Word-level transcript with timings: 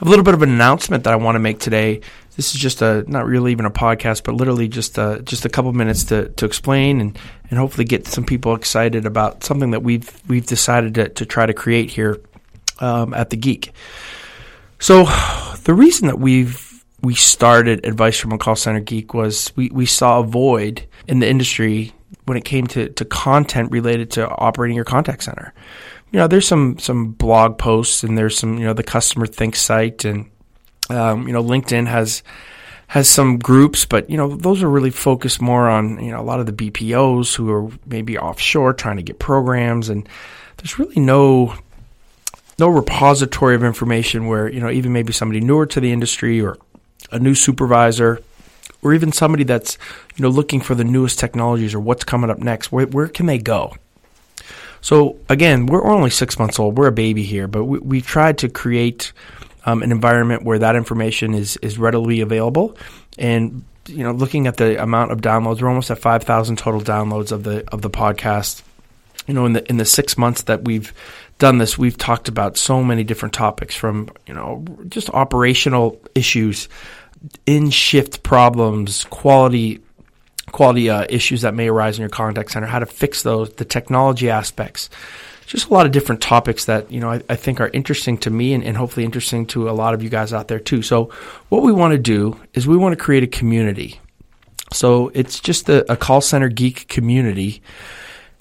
A 0.00 0.04
little 0.04 0.24
bit 0.24 0.34
of 0.34 0.42
an 0.42 0.50
announcement 0.50 1.04
that 1.04 1.12
I 1.12 1.16
want 1.16 1.36
to 1.36 1.40
make 1.40 1.58
today. 1.58 2.00
This 2.36 2.54
is 2.54 2.60
just 2.60 2.82
a 2.82 3.04
not 3.10 3.26
really 3.26 3.52
even 3.52 3.66
a 3.66 3.70
podcast, 3.70 4.24
but 4.24 4.34
literally 4.34 4.68
just 4.68 4.96
a, 4.98 5.20
just 5.24 5.44
a 5.44 5.48
couple 5.48 5.72
minutes 5.72 6.04
to, 6.04 6.28
to 6.30 6.46
explain 6.46 7.00
and, 7.00 7.18
and 7.50 7.58
hopefully 7.58 7.84
get 7.84 8.06
some 8.06 8.24
people 8.24 8.54
excited 8.54 9.04
about 9.04 9.44
something 9.44 9.72
that 9.72 9.82
we've 9.82 10.10
we've 10.28 10.46
decided 10.46 10.94
to, 10.94 11.08
to 11.10 11.26
try 11.26 11.46
to 11.46 11.52
create 11.52 11.90
here 11.90 12.20
um, 12.80 13.12
at 13.14 13.30
the 13.30 13.36
Geek. 13.36 13.72
So 14.78 15.04
the 15.62 15.74
reason 15.74 16.08
that 16.08 16.18
we've 16.18 16.72
we 17.02 17.14
started 17.14 17.84
advice 17.84 18.18
from 18.18 18.32
a 18.32 18.38
call 18.38 18.56
center 18.56 18.80
geek 18.80 19.12
was 19.12 19.52
we, 19.56 19.68
we 19.70 19.86
saw 19.86 20.20
a 20.20 20.24
void 20.24 20.86
in 21.08 21.18
the 21.18 21.28
industry 21.28 21.92
when 22.24 22.36
it 22.36 22.44
came 22.44 22.66
to, 22.68 22.88
to 22.90 23.04
content 23.04 23.70
related 23.72 24.12
to 24.12 24.28
operating 24.28 24.76
your 24.76 24.84
contact 24.84 25.24
center. 25.24 25.52
You 26.12 26.20
know, 26.20 26.28
there's 26.28 26.46
some 26.46 26.78
some 26.78 27.12
blog 27.12 27.58
posts 27.58 28.02
and 28.02 28.16
there's 28.16 28.38
some 28.38 28.58
you 28.58 28.64
know 28.64 28.74
the 28.74 28.82
customer 28.82 29.26
think 29.26 29.56
site 29.56 30.04
and 30.04 30.30
um, 30.90 31.26
you 31.26 31.32
know 31.32 31.42
LinkedIn 31.42 31.86
has 31.86 32.22
has 32.88 33.08
some 33.08 33.38
groups, 33.38 33.86
but 33.86 34.10
you 34.10 34.18
know 34.18 34.36
those 34.36 34.62
are 34.62 34.68
really 34.68 34.90
focused 34.90 35.40
more 35.40 35.68
on 35.68 36.02
you 36.04 36.10
know 36.10 36.20
a 36.20 36.22
lot 36.22 36.40
of 36.40 36.46
the 36.46 36.52
BPOs 36.52 37.34
who 37.34 37.50
are 37.50 37.70
maybe 37.86 38.18
offshore 38.18 38.74
trying 38.74 38.98
to 38.98 39.02
get 39.02 39.18
programs, 39.18 39.88
and 39.88 40.06
there's 40.58 40.78
really 40.78 41.00
no 41.00 41.54
no 42.58 42.68
repository 42.68 43.54
of 43.54 43.64
information 43.64 44.26
where 44.26 44.48
you 44.48 44.60
know 44.60 44.70
even 44.70 44.92
maybe 44.92 45.12
somebody 45.12 45.40
newer 45.40 45.66
to 45.66 45.80
the 45.80 45.90
industry 45.90 46.40
or 46.40 46.58
a 47.10 47.18
new 47.18 47.34
supervisor 47.34 48.20
or 48.82 48.92
even 48.92 49.12
somebody 49.12 49.44
that's 49.44 49.78
you 50.16 50.22
know 50.22 50.28
looking 50.28 50.60
for 50.60 50.74
the 50.74 50.84
newest 50.84 51.18
technologies 51.18 51.74
or 51.74 51.80
what's 51.80 52.04
coming 52.04 52.30
up 52.30 52.38
next 52.38 52.70
where, 52.70 52.86
where 52.86 53.08
can 53.08 53.26
they 53.26 53.38
go 53.38 53.74
so 54.82 55.16
again 55.30 55.66
we're 55.66 55.84
only 55.84 56.10
six 56.10 56.38
months 56.38 56.58
old. 56.58 56.76
We're 56.76 56.88
a 56.88 56.92
baby 56.92 57.22
here 57.22 57.48
but 57.48 57.64
we, 57.64 57.78
we've 57.78 58.06
tried 58.06 58.38
to 58.38 58.50
create 58.50 59.12
um, 59.64 59.82
an 59.82 59.90
environment 59.90 60.44
where 60.44 60.58
that 60.58 60.76
information 60.76 61.32
is 61.32 61.56
is 61.58 61.78
readily 61.78 62.20
available. 62.20 62.76
And 63.18 63.64
you 63.86 64.04
know 64.04 64.12
looking 64.12 64.46
at 64.46 64.58
the 64.58 64.80
amount 64.82 65.12
of 65.12 65.20
downloads 65.20 65.62
we're 65.62 65.68
almost 65.68 65.90
at 65.90 65.98
5000 65.98 66.56
total 66.56 66.80
downloads 66.80 67.32
of 67.32 67.44
the 67.44 67.64
of 67.72 67.80
the 67.80 67.90
podcast. 67.90 68.62
You 69.26 69.34
know 69.34 69.46
in 69.46 69.54
the 69.54 69.68
in 69.70 69.78
the 69.78 69.86
six 69.86 70.18
months 70.18 70.42
that 70.42 70.64
we've 70.64 70.92
done 71.38 71.58
this 71.58 71.78
we've 71.78 71.96
talked 71.96 72.28
about 72.28 72.56
so 72.56 72.82
many 72.84 73.04
different 73.04 73.34
topics 73.34 73.74
from 73.74 74.10
you 74.26 74.34
know 74.34 74.64
just 74.88 75.08
operational 75.10 76.00
issues 76.14 76.68
in 77.46 77.70
shift 77.70 78.22
problems, 78.22 79.04
quality 79.04 79.80
quality 80.52 80.90
uh, 80.90 81.06
issues 81.08 81.42
that 81.42 81.54
may 81.54 81.68
arise 81.68 81.98
in 81.98 82.02
your 82.02 82.10
contact 82.10 82.52
center, 82.52 82.66
how 82.66 82.78
to 82.78 82.86
fix 82.86 83.22
those, 83.22 83.52
the 83.54 83.64
technology 83.64 84.30
aspects. 84.30 84.90
Just 85.46 85.68
a 85.68 85.72
lot 85.72 85.86
of 85.86 85.92
different 85.92 86.22
topics 86.22 86.66
that 86.66 86.90
you 86.90 87.00
know 87.00 87.10
I, 87.10 87.22
I 87.28 87.36
think 87.36 87.60
are 87.60 87.68
interesting 87.68 88.16
to 88.18 88.30
me 88.30 88.54
and, 88.54 88.62
and, 88.64 88.76
hopefully 88.76 89.04
interesting 89.04 89.44
to 89.48 89.68
a 89.68 89.72
lot 89.72 89.92
of 89.92 90.02
you 90.02 90.08
guys 90.08 90.32
out 90.32 90.48
there 90.48 90.60
too. 90.60 90.82
So 90.82 91.06
what 91.48 91.62
we 91.62 91.72
want 91.72 91.92
to 91.92 91.98
do 91.98 92.40
is 92.54 92.66
we 92.66 92.76
want 92.76 92.96
to 92.96 93.04
create 93.04 93.22
a 93.22 93.26
community. 93.26 94.00
So 94.72 95.10
it's 95.14 95.40
just 95.40 95.68
a, 95.68 95.90
a 95.92 95.96
call 95.96 96.20
center 96.20 96.48
geek 96.48 96.88
community 96.88 97.60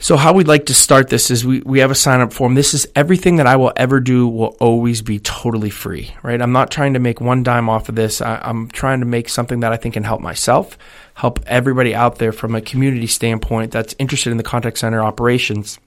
so 0.00 0.16
how 0.16 0.32
we'd 0.32 0.48
like 0.48 0.66
to 0.66 0.74
start 0.74 1.08
this 1.08 1.30
is 1.30 1.44
we, 1.44 1.60
we 1.60 1.80
have 1.80 1.90
a 1.90 1.94
sign 1.94 2.22
up 2.22 2.32
form. 2.32 2.54
This 2.54 2.72
is 2.72 2.88
everything 2.96 3.36
that 3.36 3.46
I 3.46 3.56
will 3.56 3.72
ever 3.76 4.00
do 4.00 4.26
will 4.26 4.56
always 4.58 5.02
be 5.02 5.18
totally 5.18 5.68
free, 5.68 6.14
right? 6.22 6.40
I'm 6.40 6.52
not 6.52 6.70
trying 6.70 6.94
to 6.94 6.98
make 6.98 7.20
one 7.20 7.42
dime 7.42 7.68
off 7.68 7.90
of 7.90 7.96
this. 7.96 8.22
I, 8.22 8.40
am 8.48 8.68
trying 8.68 9.00
to 9.00 9.06
make 9.06 9.28
something 9.28 9.60
that 9.60 9.72
I 9.72 9.76
think 9.76 9.92
can 9.92 10.04
help 10.04 10.22
myself, 10.22 10.78
help 11.12 11.38
everybody 11.46 11.94
out 11.94 12.16
there 12.16 12.32
from 12.32 12.54
a 12.54 12.62
community 12.62 13.06
standpoint 13.06 13.72
that's 13.72 13.94
interested 13.98 14.30
in 14.30 14.38
the 14.38 14.42
contact 14.42 14.78
center 14.78 15.02
operations 15.02 15.78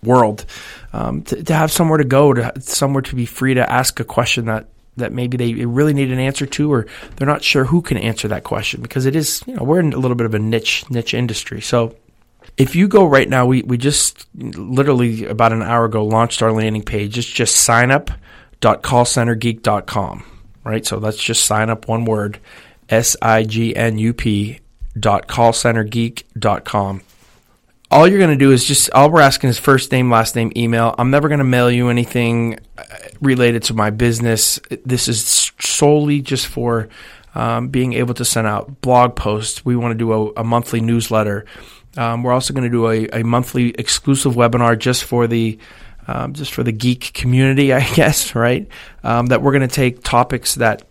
world, 0.00 0.46
um, 0.92 1.22
to, 1.22 1.42
to 1.42 1.54
have 1.54 1.72
somewhere 1.72 1.98
to 1.98 2.04
go, 2.04 2.32
to 2.32 2.52
somewhere 2.60 3.02
to 3.02 3.16
be 3.16 3.26
free 3.26 3.54
to 3.54 3.70
ask 3.70 3.98
a 3.98 4.04
question 4.04 4.46
that 4.46 4.68
that 4.96 5.12
maybe 5.12 5.36
they 5.36 5.52
really 5.66 5.92
need 5.92 6.10
an 6.10 6.18
answer 6.18 6.46
to, 6.46 6.72
or 6.72 6.86
they're 7.16 7.26
not 7.26 7.42
sure 7.42 7.66
who 7.66 7.82
can 7.82 7.98
answer 7.98 8.28
that 8.28 8.44
question 8.44 8.80
because 8.80 9.04
it 9.04 9.14
is, 9.14 9.42
you 9.46 9.54
know, 9.54 9.62
we're 9.62 9.78
in 9.78 9.92
a 9.92 9.98
little 9.98 10.14
bit 10.14 10.24
of 10.24 10.32
a 10.32 10.38
niche 10.38 10.88
niche 10.88 11.12
industry. 11.12 11.60
So 11.60 11.94
if 12.56 12.74
you 12.74 12.88
go 12.88 13.04
right 13.04 13.28
now, 13.28 13.46
we, 13.46 13.62
we 13.62 13.78
just 13.78 14.26
literally 14.34 15.26
about 15.26 15.52
an 15.52 15.62
hour 15.62 15.84
ago 15.84 16.04
launched 16.04 16.42
our 16.42 16.50
landing 16.52 16.82
page. 16.82 17.16
It's 17.18 17.26
just 17.26 17.68
signup.callcentergeek.com, 17.68 20.24
right? 20.64 20.86
So 20.86 20.98
let's 20.98 21.22
just 21.22 21.44
sign 21.44 21.70
up 21.70 21.86
one 21.88 22.04
word, 22.04 22.40
S 22.88 23.16
I 23.20 23.42
G 23.44 23.76
N 23.76 23.98
U 23.98 24.14
P 24.14 24.60
dot 24.98 25.28
callcentergeek.com. 25.28 27.02
All 27.88 28.08
you're 28.08 28.18
going 28.18 28.30
to 28.30 28.36
do 28.36 28.50
is 28.50 28.64
just, 28.64 28.90
all 28.90 29.08
we're 29.10 29.20
asking 29.20 29.50
is 29.50 29.60
first 29.60 29.92
name, 29.92 30.10
last 30.10 30.34
name, 30.34 30.50
email. 30.56 30.96
I'm 30.98 31.10
never 31.10 31.28
going 31.28 31.38
to 31.38 31.44
mail 31.44 31.70
you 31.70 31.88
anything 31.88 32.58
uh, 32.76 32.82
related 33.20 33.62
to 33.64 33.74
my 33.74 33.90
business. 33.90 34.58
This 34.84 35.06
is 35.06 35.52
solely 35.60 36.20
just 36.20 36.48
for 36.48 36.88
um, 37.36 37.68
being 37.68 37.92
able 37.92 38.14
to 38.14 38.24
send 38.24 38.48
out 38.48 38.80
blog 38.80 39.14
posts. 39.14 39.64
We 39.64 39.76
want 39.76 39.92
to 39.92 39.98
do 39.98 40.12
a, 40.12 40.40
a 40.40 40.44
monthly 40.44 40.80
newsletter. 40.80 41.44
Um, 41.96 42.22
we're 42.22 42.32
also 42.32 42.52
going 42.52 42.64
to 42.64 42.70
do 42.70 42.88
a, 42.88 43.20
a, 43.20 43.24
monthly 43.24 43.70
exclusive 43.70 44.34
webinar 44.34 44.78
just 44.78 45.04
for 45.04 45.26
the 45.26 45.58
um, 46.06 46.34
just 46.34 46.52
for 46.52 46.62
the 46.62 46.72
geek 46.72 47.12
community, 47.14 47.72
I 47.72 47.82
guess, 47.94 48.34
right? 48.34 48.68
Um, 49.02 49.26
that 49.26 49.42
we're 49.42 49.52
going 49.52 49.68
to 49.68 49.74
take 49.74 50.02
topics 50.02 50.56
that 50.56 50.82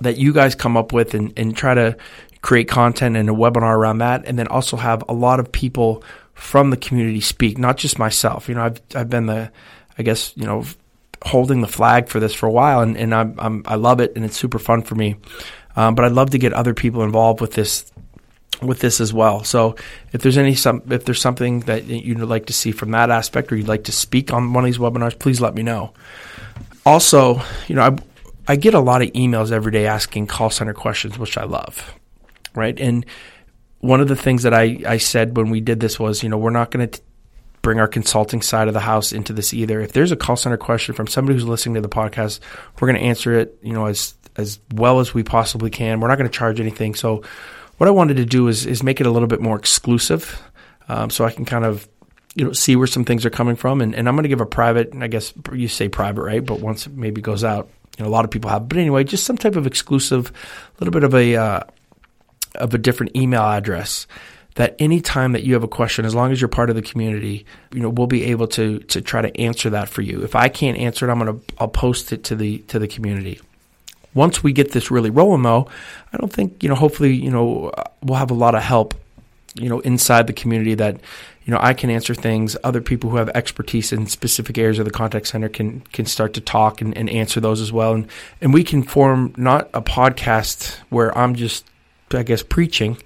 that 0.00 0.18
you 0.18 0.32
guys 0.32 0.54
come 0.54 0.76
up 0.76 0.92
with 0.92 1.14
and, 1.14 1.32
and 1.38 1.56
try 1.56 1.72
to 1.74 1.96
create 2.42 2.68
content 2.68 3.16
and 3.16 3.30
a 3.30 3.32
webinar 3.32 3.74
around 3.74 3.98
that, 3.98 4.24
and 4.26 4.38
then 4.38 4.46
also 4.48 4.76
have 4.76 5.02
a 5.08 5.14
lot 5.14 5.40
of 5.40 5.50
people 5.50 6.04
from 6.34 6.70
the 6.70 6.76
community 6.76 7.20
speak, 7.20 7.56
not 7.56 7.78
just 7.78 7.98
myself. 7.98 8.48
You 8.48 8.56
know, 8.56 8.62
I've 8.62 8.80
I've 8.94 9.10
been 9.10 9.26
the, 9.26 9.50
I 9.98 10.02
guess, 10.02 10.32
you 10.36 10.44
know, 10.44 10.64
holding 11.24 11.60
the 11.60 11.68
flag 11.68 12.08
for 12.08 12.20
this 12.20 12.34
for 12.34 12.46
a 12.46 12.52
while, 12.52 12.80
and, 12.80 12.96
and 12.96 13.14
I'm, 13.14 13.34
I'm 13.38 13.62
i 13.66 13.74
love 13.74 14.00
it, 14.00 14.12
and 14.16 14.24
it's 14.24 14.36
super 14.36 14.58
fun 14.58 14.82
for 14.82 14.94
me. 14.94 15.16
Um, 15.76 15.94
but 15.94 16.04
I'd 16.04 16.12
love 16.12 16.30
to 16.30 16.38
get 16.38 16.52
other 16.52 16.74
people 16.74 17.02
involved 17.02 17.40
with 17.40 17.52
this 17.52 17.90
with 18.62 18.80
this 18.80 19.00
as 19.00 19.12
well. 19.12 19.44
So 19.44 19.76
if 20.12 20.22
there's 20.22 20.38
any 20.38 20.54
some 20.54 20.82
if 20.90 21.04
there's 21.04 21.20
something 21.20 21.60
that 21.60 21.84
you'd 21.84 22.18
like 22.20 22.46
to 22.46 22.52
see 22.52 22.72
from 22.72 22.90
that 22.92 23.10
aspect 23.10 23.52
or 23.52 23.56
you'd 23.56 23.68
like 23.68 23.84
to 23.84 23.92
speak 23.92 24.32
on 24.32 24.52
one 24.52 24.64
of 24.64 24.66
these 24.66 24.78
webinars, 24.78 25.18
please 25.18 25.40
let 25.40 25.54
me 25.54 25.62
know. 25.62 25.92
Also, 26.84 27.40
you 27.66 27.74
know, 27.74 27.82
I 27.82 27.96
I 28.48 28.56
get 28.56 28.74
a 28.74 28.80
lot 28.80 29.02
of 29.02 29.10
emails 29.12 29.50
every 29.52 29.72
day 29.72 29.86
asking 29.86 30.28
call 30.28 30.50
center 30.50 30.74
questions, 30.74 31.18
which 31.18 31.36
I 31.36 31.44
love. 31.44 31.94
Right? 32.54 32.78
And 32.80 33.04
one 33.80 34.00
of 34.00 34.08
the 34.08 34.16
things 34.16 34.44
that 34.44 34.54
I, 34.54 34.80
I 34.86 34.96
said 34.96 35.36
when 35.36 35.50
we 35.50 35.60
did 35.60 35.80
this 35.80 35.98
was, 35.98 36.22
you 36.22 36.28
know, 36.28 36.38
we're 36.38 36.50
not 36.50 36.70
going 36.70 36.88
to 36.88 37.00
bring 37.62 37.80
our 37.80 37.88
consulting 37.88 38.42
side 38.42 38.68
of 38.68 38.74
the 38.74 38.80
house 38.80 39.12
into 39.12 39.32
this 39.32 39.52
either. 39.52 39.80
If 39.80 39.92
there's 39.92 40.12
a 40.12 40.16
call 40.16 40.36
center 40.36 40.56
question 40.56 40.94
from 40.94 41.08
somebody 41.08 41.34
who's 41.34 41.46
listening 41.46 41.74
to 41.74 41.80
the 41.80 41.88
podcast, 41.88 42.40
we're 42.80 42.88
going 42.88 43.00
to 43.00 43.04
answer 43.04 43.38
it, 43.38 43.58
you 43.62 43.72
know, 43.72 43.86
as 43.86 44.14
as 44.36 44.60
well 44.74 45.00
as 45.00 45.14
we 45.14 45.22
possibly 45.22 45.70
can. 45.70 46.00
We're 46.00 46.08
not 46.08 46.18
going 46.18 46.30
to 46.30 46.36
charge 46.36 46.60
anything. 46.60 46.94
So 46.94 47.24
what 47.78 47.88
I 47.88 47.90
wanted 47.90 48.16
to 48.18 48.24
do 48.24 48.48
is 48.48 48.66
is 48.66 48.82
make 48.82 49.00
it 49.00 49.06
a 49.06 49.10
little 49.10 49.28
bit 49.28 49.40
more 49.40 49.58
exclusive, 49.58 50.40
um, 50.88 51.10
so 51.10 51.24
I 51.24 51.30
can 51.30 51.44
kind 51.44 51.64
of 51.64 51.88
you 52.34 52.44
know 52.44 52.52
see 52.52 52.76
where 52.76 52.86
some 52.86 53.04
things 53.04 53.24
are 53.26 53.30
coming 53.30 53.56
from, 53.56 53.80
and, 53.80 53.94
and 53.94 54.08
I'm 54.08 54.14
going 54.14 54.24
to 54.24 54.28
give 54.28 54.40
a 54.40 54.46
private. 54.46 54.92
I 55.00 55.08
guess 55.08 55.32
you 55.52 55.68
say 55.68 55.88
private, 55.88 56.22
right? 56.22 56.44
But 56.44 56.60
once 56.60 56.86
it 56.86 56.94
maybe 56.94 57.20
goes 57.20 57.44
out, 57.44 57.68
you 57.98 58.04
know, 58.04 58.10
a 58.10 58.12
lot 58.12 58.24
of 58.24 58.30
people 58.30 58.50
have. 58.50 58.68
But 58.68 58.78
anyway, 58.78 59.04
just 59.04 59.24
some 59.24 59.38
type 59.38 59.56
of 59.56 59.66
exclusive, 59.66 60.28
a 60.28 60.84
little 60.84 60.92
bit 60.92 61.04
of 61.04 61.14
a 61.14 61.36
uh, 61.36 61.60
of 62.54 62.74
a 62.74 62.78
different 62.78 63.16
email 63.16 63.42
address 63.42 64.06
that 64.54 64.74
anytime 64.78 65.32
that 65.32 65.42
you 65.42 65.52
have 65.52 65.62
a 65.62 65.68
question, 65.68 66.06
as 66.06 66.14
long 66.14 66.32
as 66.32 66.40
you're 66.40 66.48
part 66.48 66.70
of 66.70 66.76
the 66.76 66.82
community, 66.82 67.44
you 67.74 67.80
know, 67.80 67.90
we'll 67.90 68.06
be 68.06 68.24
able 68.24 68.48
to 68.48 68.80
to 68.80 69.00
try 69.00 69.20
to 69.20 69.40
answer 69.40 69.70
that 69.70 69.88
for 69.88 70.02
you. 70.02 70.22
If 70.22 70.34
I 70.34 70.48
can't 70.48 70.78
answer 70.78 71.06
it, 71.06 71.12
I'm 71.12 71.18
gonna 71.18 71.38
I'll 71.58 71.68
post 71.68 72.12
it 72.12 72.24
to 72.24 72.36
the 72.36 72.58
to 72.68 72.78
the 72.78 72.88
community 72.88 73.40
once 74.16 74.42
we 74.42 74.52
get 74.52 74.72
this 74.72 74.90
really 74.90 75.10
rolling, 75.10 75.42
though, 75.42 75.68
I 76.12 76.16
don't 76.16 76.32
think 76.32 76.62
you 76.62 76.68
know. 76.68 76.74
Hopefully, 76.74 77.14
you 77.14 77.30
know, 77.30 77.70
we'll 78.02 78.18
have 78.18 78.30
a 78.30 78.34
lot 78.34 78.54
of 78.54 78.62
help, 78.62 78.94
you 79.54 79.68
know, 79.68 79.80
inside 79.80 80.26
the 80.26 80.32
community 80.32 80.74
that 80.74 80.96
you 81.44 81.52
know 81.52 81.58
I 81.60 81.74
can 81.74 81.90
answer 81.90 82.14
things. 82.14 82.56
Other 82.64 82.80
people 82.80 83.10
who 83.10 83.18
have 83.18 83.28
expertise 83.28 83.92
in 83.92 84.06
specific 84.06 84.56
areas 84.56 84.78
of 84.78 84.86
the 84.86 84.90
contact 84.90 85.28
center 85.28 85.50
can 85.50 85.82
can 85.92 86.06
start 86.06 86.32
to 86.34 86.40
talk 86.40 86.80
and, 86.80 86.96
and 86.96 87.10
answer 87.10 87.40
those 87.40 87.60
as 87.60 87.70
well, 87.70 87.92
and 87.92 88.08
and 88.40 88.54
we 88.54 88.64
can 88.64 88.82
form 88.82 89.34
not 89.36 89.68
a 89.74 89.82
podcast 89.82 90.78
where 90.88 91.16
I'm 91.16 91.34
just, 91.34 91.66
I 92.10 92.22
guess, 92.22 92.42
preaching, 92.42 92.96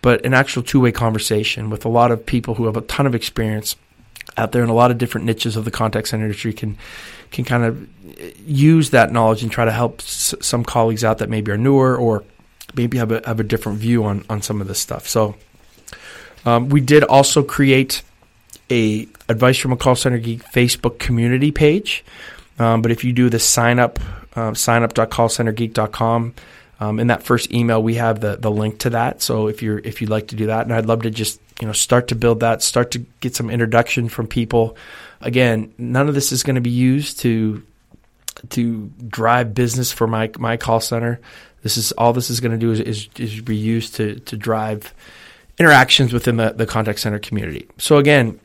but 0.00 0.24
an 0.24 0.32
actual 0.32 0.62
two 0.62 0.80
way 0.80 0.90
conversation 0.90 1.68
with 1.68 1.84
a 1.84 1.90
lot 1.90 2.10
of 2.10 2.24
people 2.24 2.54
who 2.54 2.64
have 2.64 2.78
a 2.78 2.82
ton 2.82 3.06
of 3.06 3.14
experience 3.14 3.76
out 4.38 4.52
there 4.52 4.62
in 4.62 4.70
a 4.70 4.74
lot 4.74 4.90
of 4.90 4.98
different 4.98 5.26
niches 5.26 5.56
of 5.56 5.64
the 5.64 5.70
contact 5.70 6.08
center 6.08 6.24
industry 6.24 6.52
can 6.52 6.76
can 7.30 7.44
kind 7.44 7.64
of 7.64 7.88
use 8.46 8.90
that 8.90 9.12
knowledge 9.12 9.42
and 9.42 9.50
try 9.50 9.64
to 9.64 9.72
help 9.72 10.00
s- 10.00 10.34
some 10.40 10.64
colleagues 10.64 11.04
out 11.04 11.18
that 11.18 11.28
maybe 11.28 11.50
are 11.52 11.56
newer 11.56 11.96
or 11.96 12.24
maybe 12.74 12.98
have 12.98 13.12
a, 13.12 13.22
have 13.26 13.40
a 13.40 13.44
different 13.44 13.78
view 13.78 14.04
on, 14.04 14.24
on 14.28 14.42
some 14.42 14.60
of 14.60 14.68
this 14.68 14.78
stuff. 14.78 15.08
So 15.08 15.34
um, 16.44 16.68
we 16.68 16.80
did 16.80 17.04
also 17.04 17.42
create 17.42 18.02
a 18.70 19.06
advice 19.28 19.58
from 19.58 19.72
a 19.72 19.76
call 19.76 19.96
center 19.96 20.18
geek 20.18 20.44
Facebook 20.44 20.98
community 20.98 21.50
page. 21.50 22.04
Um, 22.58 22.82
but 22.82 22.90
if 22.90 23.04
you 23.04 23.12
do 23.12 23.28
the 23.28 23.38
sign 23.38 23.78
up, 23.78 23.98
uh, 24.34 24.54
sign 24.54 24.82
up.callcentergeek.com, 24.82 26.34
um, 26.80 27.00
in 27.00 27.06
that 27.06 27.22
first 27.22 27.52
email 27.52 27.82
we 27.82 27.94
have 27.94 28.20
the 28.20 28.36
the 28.36 28.50
link 28.50 28.80
to 28.80 28.90
that. 28.90 29.22
So 29.22 29.48
if 29.48 29.62
you're 29.62 29.78
if 29.78 30.00
you'd 30.00 30.10
like 30.10 30.28
to 30.28 30.36
do 30.36 30.46
that, 30.46 30.66
and 30.66 30.74
I'd 30.74 30.86
love 30.86 31.02
to 31.02 31.10
just 31.10 31.40
you 31.60 31.66
know 31.66 31.72
start 31.72 32.08
to 32.08 32.14
build 32.14 32.40
that, 32.40 32.62
start 32.62 32.90
to 32.92 32.98
get 33.20 33.34
some 33.34 33.50
introduction 33.50 34.08
from 34.08 34.26
people. 34.26 34.76
Again, 35.20 35.72
none 35.78 36.08
of 36.08 36.14
this 36.14 36.32
is 36.32 36.42
going 36.42 36.56
to 36.56 36.60
be 36.60 36.70
used 36.70 37.20
to 37.20 37.62
to 38.50 38.92
drive 39.08 39.54
business 39.54 39.92
for 39.92 40.06
my 40.06 40.30
my 40.38 40.56
call 40.56 40.80
center. 40.80 41.20
This 41.62 41.76
is 41.76 41.92
all 41.92 42.12
this 42.12 42.30
is 42.30 42.40
going 42.40 42.52
to 42.52 42.58
do 42.58 42.70
is, 42.70 42.80
is, 42.80 43.08
is 43.16 43.40
be 43.40 43.56
used 43.56 43.96
to 43.96 44.20
to 44.20 44.36
drive 44.36 44.94
interactions 45.58 46.12
within 46.12 46.36
the, 46.36 46.52
the 46.52 46.66
contact 46.66 47.00
center 47.00 47.18
community. 47.18 47.66
So 47.78 47.96
again, 47.96 48.38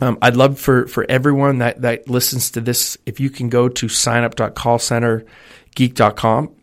um, 0.00 0.18
I'd 0.22 0.36
love 0.36 0.58
for, 0.58 0.86
for 0.86 1.04
everyone 1.08 1.58
that, 1.58 1.82
that 1.82 2.08
listens 2.08 2.50
to 2.52 2.60
this, 2.60 2.96
if 3.06 3.18
you 3.20 3.30
can 3.30 3.50
go 3.50 3.68
to 3.68 3.86
signup.callcentergeek.com. 3.86 6.54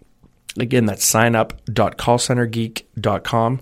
Again, 0.57 0.85
that's 0.85 1.11
signup.callcentergeek.com. 1.11 3.61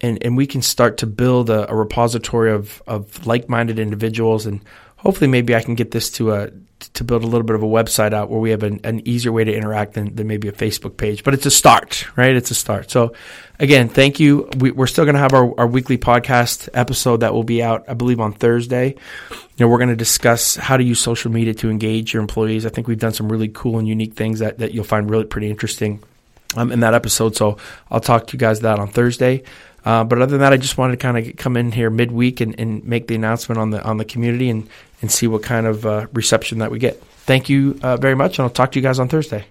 And, 0.00 0.24
and 0.24 0.36
we 0.36 0.46
can 0.46 0.62
start 0.62 0.98
to 0.98 1.06
build 1.06 1.50
a, 1.50 1.68
a 1.70 1.74
repository 1.74 2.52
of, 2.52 2.80
of 2.86 3.26
like 3.26 3.48
minded 3.48 3.80
individuals. 3.80 4.46
And 4.46 4.60
hopefully, 4.96 5.28
maybe 5.28 5.56
I 5.56 5.62
can 5.62 5.74
get 5.74 5.90
this 5.90 6.10
to 6.12 6.34
a 6.34 6.50
to 6.94 7.04
build 7.04 7.24
a 7.24 7.26
little 7.26 7.44
bit 7.44 7.56
of 7.56 7.62
a 7.62 7.66
website 7.66 8.12
out 8.12 8.30
where 8.30 8.40
we 8.40 8.50
have 8.50 8.62
an, 8.62 8.80
an 8.84 9.06
easier 9.06 9.32
way 9.32 9.44
to 9.44 9.52
interact 9.52 9.94
than, 9.94 10.14
than 10.14 10.26
maybe 10.26 10.48
a 10.48 10.52
Facebook 10.52 10.96
page. 10.96 11.24
But 11.24 11.34
it's 11.34 11.46
a 11.46 11.50
start, 11.50 12.06
right? 12.16 12.34
It's 12.34 12.50
a 12.50 12.54
start. 12.54 12.90
So, 12.90 13.12
again, 13.58 13.88
thank 13.88 14.20
you. 14.20 14.48
We, 14.58 14.70
are 14.70 14.86
still 14.86 15.04
going 15.04 15.14
to 15.14 15.20
have 15.20 15.34
our, 15.34 15.58
our 15.58 15.66
weekly 15.66 15.98
podcast 15.98 16.68
episode 16.74 17.18
that 17.18 17.34
will 17.34 17.44
be 17.44 17.62
out, 17.62 17.84
I 17.88 17.94
believe, 17.94 18.20
on 18.20 18.32
Thursday. 18.32 18.94
You 19.30 19.36
know, 19.58 19.68
we're 19.68 19.78
going 19.78 19.90
to 19.90 19.96
discuss 19.96 20.56
how 20.56 20.76
to 20.76 20.84
use 20.84 21.00
social 21.00 21.32
media 21.32 21.54
to 21.54 21.70
engage 21.70 22.12
your 22.12 22.20
employees. 22.20 22.64
I 22.64 22.68
think 22.68 22.86
we've 22.86 22.98
done 22.98 23.12
some 23.12 23.30
really 23.30 23.48
cool 23.48 23.78
and 23.78 23.88
unique 23.88 24.14
things 24.14 24.38
that, 24.38 24.58
that 24.58 24.72
you'll 24.72 24.84
find 24.84 25.10
really 25.10 25.24
pretty 25.24 25.50
interesting 25.50 26.02
um, 26.56 26.72
in 26.72 26.80
that 26.80 26.94
episode. 26.94 27.36
So, 27.36 27.56
I'll 27.90 28.00
talk 28.00 28.26
to 28.28 28.32
you 28.32 28.38
guys 28.38 28.60
that 28.60 28.78
on 28.78 28.88
Thursday. 28.88 29.42
Uh, 29.84 30.04
but 30.04 30.20
other 30.20 30.32
than 30.32 30.40
that, 30.40 30.52
I 30.52 30.56
just 30.56 30.76
wanted 30.76 30.92
to 30.92 30.98
kind 30.98 31.16
of 31.16 31.36
come 31.36 31.56
in 31.56 31.72
here 31.72 31.88
midweek 31.88 32.40
and, 32.40 32.58
and 32.58 32.84
make 32.84 33.06
the 33.06 33.14
announcement 33.14 33.58
on 33.58 33.70
the 33.70 33.82
on 33.82 33.96
the 33.96 34.04
community 34.04 34.50
and 34.50 34.68
and 35.00 35.10
see 35.10 35.26
what 35.26 35.42
kind 35.42 35.66
of 35.66 35.86
uh, 35.86 36.06
reception 36.12 36.58
that 36.58 36.70
we 36.70 36.78
get. 36.78 37.02
Thank 37.02 37.48
you 37.48 37.78
uh, 37.82 37.96
very 37.96 38.14
much, 38.14 38.38
and 38.38 38.44
I'll 38.44 38.50
talk 38.50 38.72
to 38.72 38.78
you 38.78 38.82
guys 38.82 38.98
on 38.98 39.08
Thursday. 39.08 39.46